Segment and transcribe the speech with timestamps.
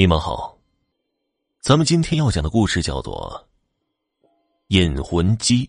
[0.00, 0.58] 你们好，
[1.60, 3.46] 咱们今天要讲的故事叫做
[4.68, 5.66] 《引魂机》。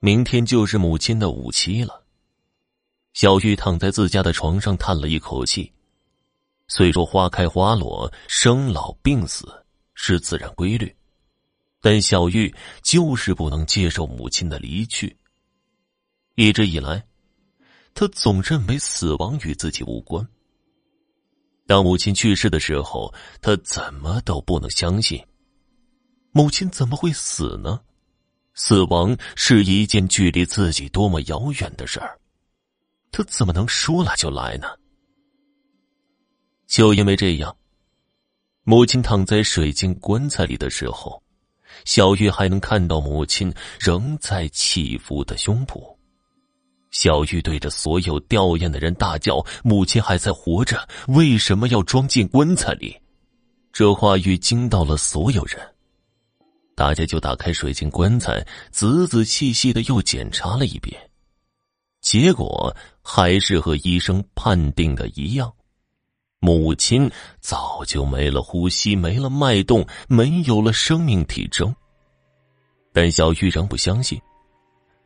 [0.00, 2.02] 明天就是母亲的五七了，
[3.12, 5.72] 小玉躺在自家的床上，叹了一口气。
[6.66, 9.46] 虽说花开花落、生老病死
[9.94, 10.92] 是自然规律，
[11.80, 15.16] 但小玉就是不能接受母亲的离去。
[16.34, 17.06] 一直以来，
[17.94, 20.28] 他总认为死亡与自己无关。
[21.70, 25.24] 当母亲去世的时候，他怎么都不能相信，
[26.32, 27.80] 母亲怎么会死呢？
[28.54, 32.18] 死亡是一件距离自己多么遥远的事儿，
[33.12, 34.66] 他怎么能说来就来呢？
[36.66, 37.56] 就因为这样，
[38.64, 41.22] 母亲躺在水晶棺材里的时候，
[41.84, 45.99] 小玉还能看到母亲仍在起伏的胸脯。
[46.90, 52.96] 小玉对着所有吊唁的人大叫：“母亲还在活着，为什么要装进棺材里？”
[53.72, 55.56] 这话语惊到了所有人，
[56.74, 61.00] 大家就打开水晶棺材，仔仔细细的又检查了一遍，
[62.00, 65.52] 结果还是和医生判定的一样，
[66.40, 71.72] 母亲早就没了呼吸，没了脉动，没有了生命体征。
[72.92, 74.20] 但小玉仍不相信。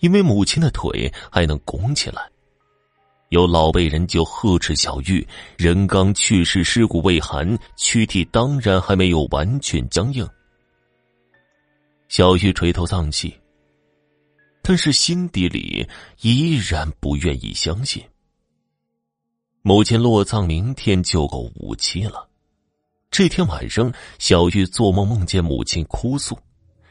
[0.05, 2.31] 因为母亲的腿还能拱起来，
[3.31, 10.29] 有老辈人就呵斥小玉：“人刚去世，尸骨未寒，躯体当然还没有完全僵硬。”
[12.07, 13.35] 小玉垂头丧气，
[14.61, 15.89] 但是心底里
[16.21, 18.05] 依然不愿意相信。
[19.63, 22.29] 母亲落葬明天就够五七了。
[23.11, 26.39] 这天晚上，小玉做梦梦见母亲哭诉，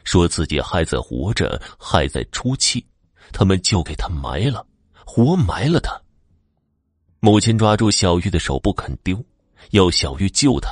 [0.02, 2.84] 说自己还在活着，还在出气。
[3.32, 4.66] 他们就给他埋了，
[5.04, 6.00] 活埋了他。
[7.20, 9.24] 母亲抓住小玉的手不肯丢，
[9.70, 10.68] 要小玉救他。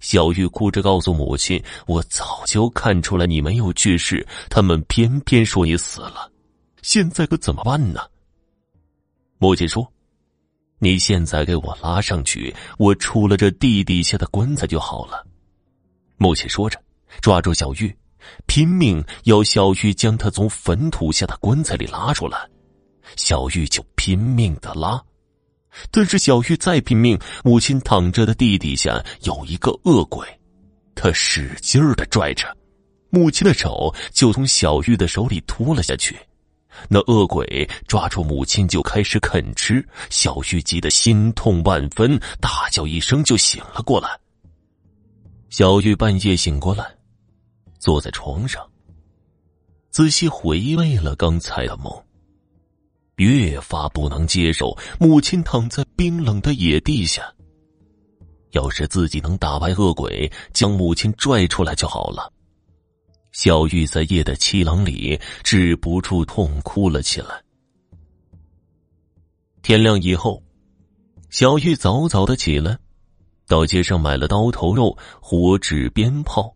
[0.00, 6.28] 小玉哭着告诉母亲：“我早就看出来你没有去世，他们偏偏说你死了，
[6.82, 8.00] 现在可怎么办呢？”
[9.38, 9.86] 母亲说
[10.80, 15.24] ：“你现在给我拉上去，我出了这地底下的棺材就好了。”
[16.18, 16.80] 母亲说着，
[17.20, 17.94] 抓住小玉。
[18.46, 22.38] 拼命要小玉将他从坟土下的棺材里拉出来，
[23.16, 25.02] 小玉就拼命的拉，
[25.90, 30.26] 但是小玉再拼命，母亲躺着的地底下有一个恶鬼，
[30.94, 32.46] 他使劲的拽着，
[33.10, 36.16] 母亲的手就从小玉的手里脱了下去，
[36.88, 44.08] 那恶鬼抓住母亲就开始啃吃，小玉急得心痛万分，大叫一声就醒了过来。
[45.50, 47.01] 小玉半夜醒过来。
[47.82, 48.64] 坐在床上，
[49.90, 51.92] 仔细回味了刚才的梦，
[53.16, 57.24] 越发不能接受母亲躺在冰冷的野地下。
[58.52, 62.32] 要是自己能打败恶鬼，将母亲拽出来就好了。
[63.32, 67.42] 小玉在夜的凄冷里止不住痛哭了起来。
[69.60, 70.40] 天亮以后，
[71.30, 72.78] 小玉早早的起来，
[73.48, 76.54] 到街上买了刀头肉、火纸、鞭炮。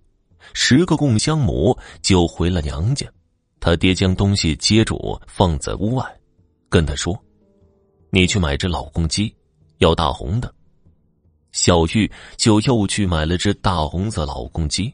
[0.53, 3.07] 十个供香馍就回了娘家，
[3.61, 6.05] 他爹将东西接住放在屋外，
[6.69, 7.19] 跟他说
[8.11, 9.35] ：“你去买只老公鸡，
[9.79, 10.53] 要大红的。”
[11.53, 14.93] 小玉就又去买了只大红色老公鸡，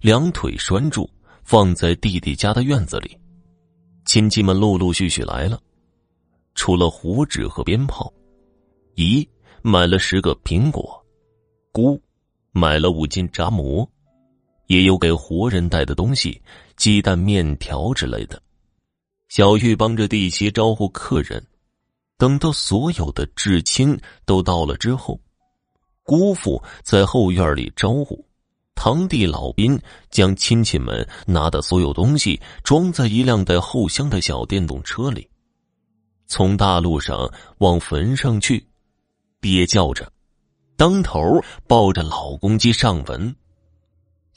[0.00, 1.08] 两腿拴住，
[1.42, 3.16] 放在弟弟家的院子里。
[4.04, 5.60] 亲戚们陆陆续续来了，
[6.54, 8.12] 除了火纸和鞭炮，
[8.94, 9.26] 姨
[9.62, 11.02] 买了十个苹果，
[11.70, 12.00] 姑
[12.50, 13.88] 买了五斤炸馍。
[14.66, 16.40] 也有给活人带的东西，
[16.76, 18.42] 鸡蛋、面条之类的。
[19.28, 21.42] 小玉帮着弟媳招呼客人，
[22.18, 25.18] 等到所有的至亲都到了之后，
[26.02, 28.24] 姑父在后院里招呼，
[28.74, 29.80] 堂弟老宾
[30.10, 35.28] 将亲戚们拿的所有东西装在一辆带后箱的小电动车里，
[36.26, 38.66] 从大路上往坟上去。
[39.40, 40.12] 爹叫着，
[40.76, 41.20] 当头
[41.66, 43.34] 抱着老公鸡上坟。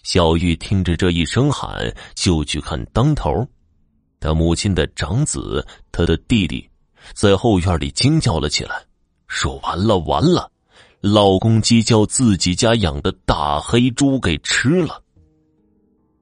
[0.06, 3.44] 小玉听着这一声喊，就去看当头。
[4.20, 6.70] 他母亲的长子，他的弟弟，
[7.16, 8.86] 在后院里惊叫了起来，
[9.28, 10.52] 说：“完了，完了！
[11.02, 15.02] 老公鸡叫自己家养的大黑猪给吃了。”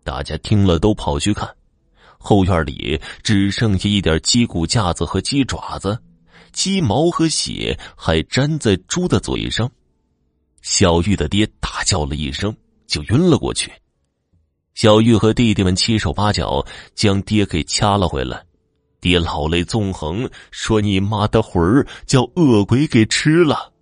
[0.06, 1.54] 大家听了都跑去看，
[2.18, 6.00] 后院里只剩下一点鸡骨架子和鸡爪子，
[6.54, 9.70] 鸡毛和血还粘在猪的嘴上。
[10.62, 12.56] 小玉的爹大叫了一声。
[12.94, 13.72] 就晕了过去，
[14.76, 16.64] 小玉和弟弟们七手八脚
[16.94, 18.46] 将爹给掐了回来，
[19.02, 23.74] 爹老泪纵横，说：“你妈的魂儿叫恶鬼给吃了。”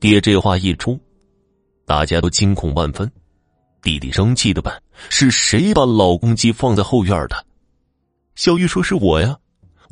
[0.00, 0.98] 爹这话一出，
[1.86, 3.08] 大家都惊恐万分。
[3.80, 7.46] 弟弟生气的问：“是谁把老公鸡放在后院的？”
[8.34, 9.38] 小玉说：“是我呀，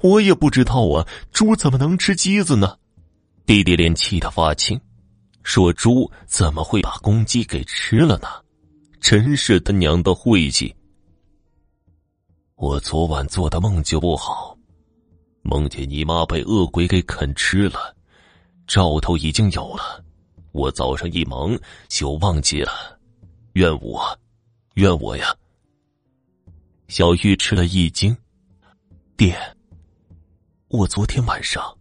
[0.01, 2.77] 我也不知道啊，猪怎么能吃鸡子呢？”
[3.47, 4.81] 弟弟脸气得发青，
[5.43, 8.29] 说：“猪怎么会把公鸡给吃了呢？
[9.01, 10.75] 真是他娘的晦气！”
[12.55, 14.57] 我昨晚做的梦就不好，
[15.43, 17.97] 梦见你妈被恶鬼给啃吃了，
[18.67, 20.05] 兆头已经有了，
[20.53, 21.59] 我早上一忙
[21.89, 23.01] 就忘记了。
[23.55, 24.17] 怨我，
[24.75, 25.35] 怨我呀！
[26.87, 28.17] 小玉吃了一惊，
[29.17, 29.37] 爹，
[30.69, 31.77] 我昨天晚上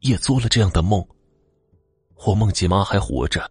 [0.00, 1.06] 也做了这样的梦。
[2.24, 3.48] 我梦见妈还活着，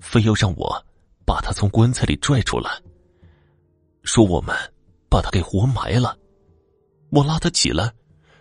[0.00, 0.86] 非要让我
[1.24, 2.70] 把她从棺材里拽出来，
[4.02, 4.54] 说我们
[5.08, 6.18] 把她给活埋了。
[7.10, 7.92] 我拉她起来，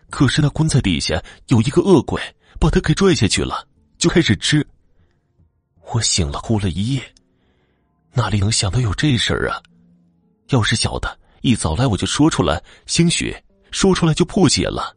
[0.10, 2.22] 可是那棺材底下有一个恶鬼，
[2.60, 3.68] 把她给拽下去了，
[3.98, 4.66] 就开始吃。
[5.94, 7.14] 我醒了，哭了一夜。
[8.14, 9.62] 哪里能想到有这事儿啊！
[10.50, 13.36] 要是晓得，一早来我就说出来，兴许
[13.72, 14.96] 说出来就破解了。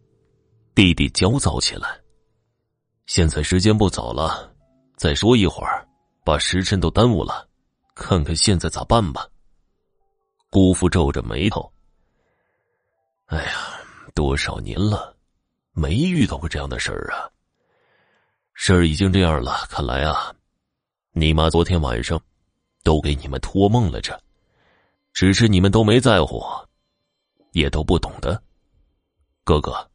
[0.75, 2.01] 弟弟焦躁起来。
[3.07, 4.54] 现在时间不早了，
[4.97, 5.87] 再说一会儿，
[6.25, 7.49] 把时辰都耽误了。
[7.95, 9.29] 看看现在咋办吧。
[10.51, 11.73] 姑父皱着眉头。
[13.27, 13.81] 哎呀，
[14.15, 15.17] 多少年了，
[15.73, 17.31] 没遇到过这样的事儿啊。
[18.55, 20.35] 事儿已经这样了，看来啊，
[21.13, 22.21] 你妈昨天晚上。
[22.85, 24.15] 都给你们托梦了，这，
[25.15, 26.45] 只是你们都没在乎，
[27.53, 28.43] 也都不懂的。
[29.43, 29.91] 哥哥，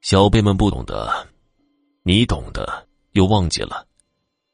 [0.00, 1.24] 小辈们不懂的，
[2.02, 3.86] 你懂的又忘记了，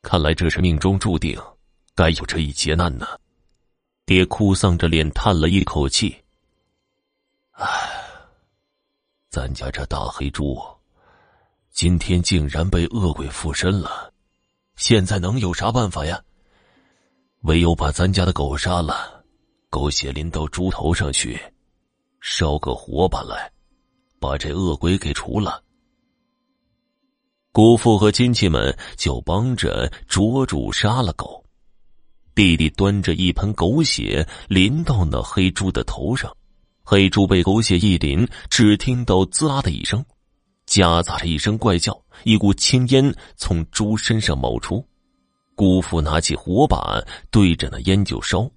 [0.02, 1.40] 看来这是命中注定，
[1.94, 3.06] 该有这一劫难呢。
[4.04, 6.16] 爹哭丧着脸叹了一口气
[7.52, 7.66] ：“唉，
[9.30, 10.58] 咱家这大黑猪，
[11.70, 14.12] 今天竟然被恶鬼附身了，
[14.76, 16.22] 现在能有啥办法呀？”
[17.42, 19.24] 唯有把咱家的狗杀了，
[19.70, 21.40] 狗血淋到猪头上去，
[22.20, 23.52] 烧个火把来，
[24.18, 25.62] 把这恶鬼给除了。
[27.52, 31.42] 姑父和亲戚们就帮着捉住杀了狗，
[32.34, 36.30] 弟弟端着一盆狗血淋到那黑猪的头上，
[36.84, 40.04] 黑猪被狗血一淋，只听到滋啦的一声，
[40.66, 44.86] 夹杂着一声怪叫，一股青烟从猪身上冒出。
[45.54, 48.48] 姑父拿起火把对着那烟就烧，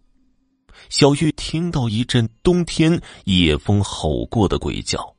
[0.90, 5.16] 小玉听到一阵冬天夜风吼过的鬼叫，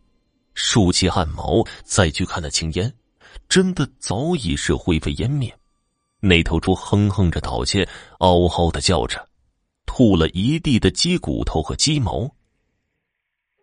[0.54, 2.94] 竖起汗毛再去看那青烟，
[3.49, 5.52] 真的早已是灰飞烟灭。
[6.20, 7.81] 那头猪哼哼着倒下，
[8.19, 9.29] 嗷嗷的叫着，
[9.87, 12.32] 吐了一地的鸡骨头和鸡毛。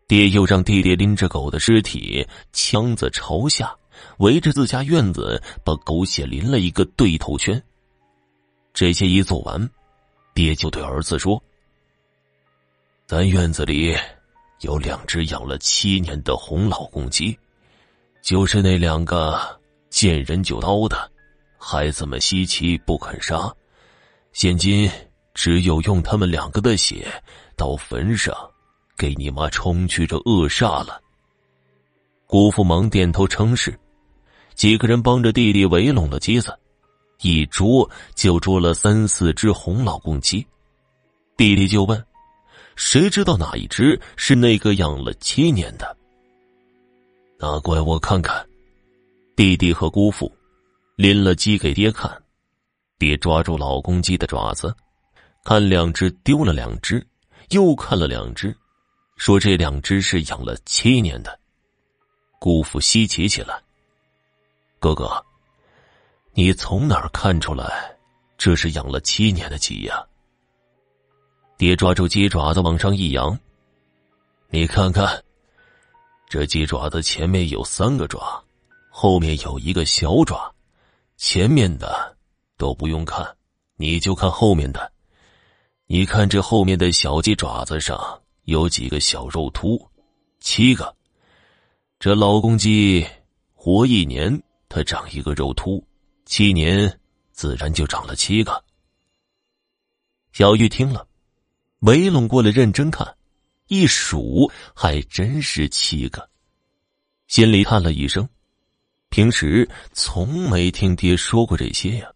[0.07, 3.75] 爹又让弟弟拎着狗的尸体，枪子朝下，
[4.17, 7.61] 围着自家院子把狗血淋了一个对头圈。
[8.73, 9.69] 这些一做完，
[10.33, 11.41] 爹就对儿子说
[13.05, 13.95] ：“咱院子里
[14.61, 17.37] 有两只养了七年的红老公鸡，
[18.21, 19.58] 就是那两个
[19.89, 21.11] 见人就刀的，
[21.57, 23.53] 孩子们稀奇不肯杀，
[24.33, 24.89] 现今
[25.33, 27.07] 只有用他们两个的血
[27.55, 28.33] 到坟上，
[28.97, 31.01] 给你妈冲去这恶煞了。”
[32.27, 33.77] 姑父忙点头称是，
[34.53, 36.57] 几个人帮着弟弟围拢了鸡子。
[37.21, 40.45] 一捉就捉了三四只红老公鸡，
[41.35, 42.01] 弟弟就问
[42.77, 45.97] ：“谁知道哪一只是那个养了七年的？”
[47.37, 48.48] 拿过来我看看。
[49.39, 50.29] 弟弟和姑父
[50.97, 52.11] 拎了鸡给爹看，
[52.97, 54.75] 爹抓住老公鸡的爪子，
[55.45, 57.07] 看两只丢了两只，
[57.51, 58.53] 又看了两只，
[59.15, 61.39] 说这两只是养了七年的。
[62.37, 63.57] 姑父稀奇起来
[64.77, 65.09] ：“哥哥。”
[66.35, 67.97] 你从哪儿看出来，
[68.37, 70.05] 这是养了七年的鸡呀？
[71.57, 73.39] 爹抓住鸡爪子往上一扬，
[74.49, 75.23] 你看看，
[76.27, 78.43] 这鸡爪子前面有三个爪，
[79.01, 80.53] 后面有一个小爪，
[81.15, 82.17] 前面的
[82.57, 83.25] 都不用看，
[83.77, 84.91] 你就看后面的。
[85.85, 89.81] 你看这后面的小鸡爪子上有几个小肉突，
[90.41, 90.93] 七个。
[91.97, 93.07] 这老公鸡
[93.53, 95.81] 活一年，它长一个肉突。
[96.25, 96.99] 七年，
[97.31, 98.61] 自然就长了七个。
[100.33, 101.07] 小玉听了，
[101.79, 103.15] 围拢过来认真看，
[103.67, 106.29] 一数还真是七个，
[107.27, 108.27] 心里叹了一声。
[109.09, 112.11] 平时从没听爹说过这些呀，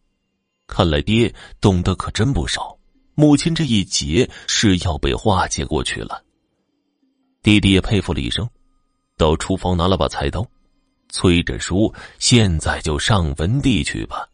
[0.67, 2.77] 看来爹懂得可真不少。
[3.15, 6.23] 母亲这一劫是要被化解过去了。
[7.41, 8.49] 弟弟也佩服了一声，
[9.17, 10.45] 到厨房拿了把菜刀。
[11.09, 14.27] 催着叔：“现在就上坟地去吧。”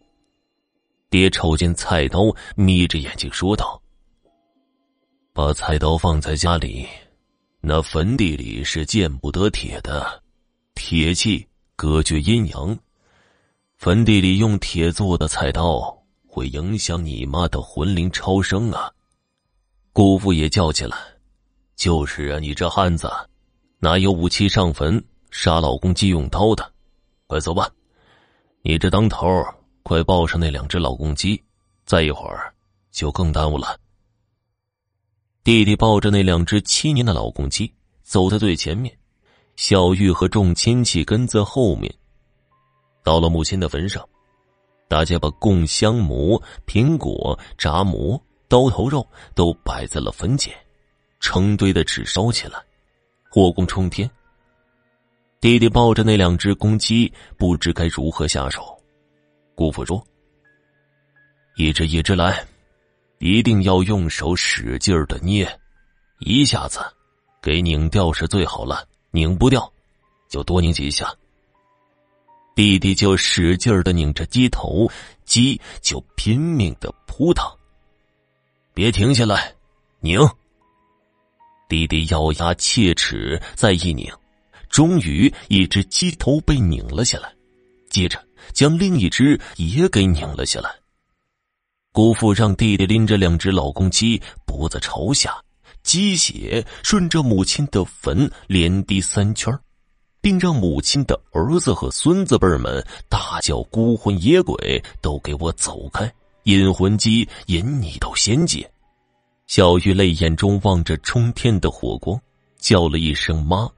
[1.11, 3.81] 爹瞅见菜刀，眯着眼睛说道
[5.33, 6.87] ：“把菜刀放在家里，
[7.59, 10.23] 那坟地里是见不得铁的，
[10.73, 11.45] 铁器
[11.79, 12.77] 隔绝阴阳。
[13.77, 18.91] 坟地里用铁做的菜刀，会影响你妈的魂灵超生啊！”
[19.93, 20.97] 姑父也叫起来
[21.77, 23.09] ：“就是啊，你这汉子，
[23.77, 26.69] 哪有武器上坟杀老公鸡用刀的？
[27.27, 27.71] 快走吧，
[28.61, 29.25] 你这当头。”
[29.81, 31.41] 快抱上那两只老公鸡，
[31.85, 32.53] 再一会儿
[32.91, 33.79] 就更耽误了。
[35.43, 38.98] 弟弟抱着那两只七年的老公鸡走在最前面，
[39.61, 41.93] 小玉和众亲戚跟在后面。
[43.03, 44.07] 到了母亲的坟上，
[44.87, 50.55] 大家把供香馍、苹果、炸馍、刀头肉都摆在了坟前，
[51.19, 52.57] 成堆的纸烧起来，
[53.29, 54.09] 火光冲天。
[55.41, 58.81] 弟弟抱着那两只公鸡，不知该如何下手。
[59.55, 60.01] 姑父说
[61.59, 62.47] ：“一只一只来，
[63.17, 65.59] 一定要用手使劲的捏，
[66.19, 66.79] 一下子
[67.41, 68.87] 给拧掉是最好了。
[69.11, 69.71] 拧不掉，
[70.27, 71.13] 就多拧几下。”
[72.55, 74.89] 弟弟就使劲的拧着鸡头，
[75.25, 77.45] 鸡就拼命的扑腾。
[78.73, 79.53] 别停下来，
[79.99, 80.19] 拧！
[81.67, 84.11] 弟弟咬牙切齿，再一拧，
[84.69, 87.33] 终于一只鸡头被拧了下来，
[87.89, 88.23] 接着。
[88.53, 90.73] 将另一只也给拧了下来。
[91.91, 95.39] 姑父让弟弟拎着两只老公鸡，脖子朝下，
[95.83, 99.57] 鸡血顺着母亲的坟连滴三圈，
[100.21, 106.13] 并让母亲的儿子和孙子辈们大叫：“孤魂野鬼，都给我走开！
[106.43, 108.69] 引魂鸡引你到仙界！”
[109.47, 112.19] 小玉泪眼中望着冲天的火光，
[112.59, 113.69] 叫了一声：“妈，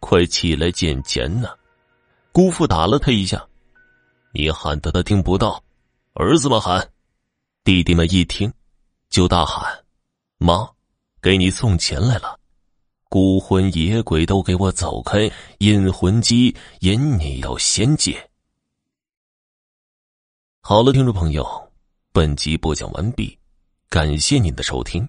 [0.00, 1.48] 快起来捡钱呐！”
[2.32, 3.44] 姑父打了他一下。
[4.32, 5.62] 你喊的他听不到，
[6.14, 6.88] 儿子们喊，
[7.64, 8.52] 弟弟们一听，
[9.08, 9.84] 就大喊
[10.38, 10.68] ：“妈，
[11.22, 12.38] 给你送钱来了！
[13.08, 15.30] 孤魂野鬼都给我走开！
[15.58, 18.30] 引魂机引你到仙界。”
[20.62, 21.44] 好了，听众朋友，
[22.12, 23.36] 本集播讲完毕，
[23.88, 25.06] 感谢您的收听。